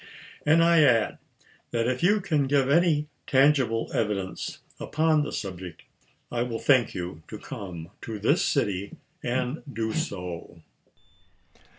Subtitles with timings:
[0.47, 1.19] And I add
[1.69, 5.83] that if you can give any tangible evidence upon the subject,
[6.31, 10.59] I will thank you to come to this city and do so.